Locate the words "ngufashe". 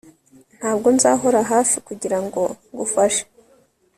2.71-3.23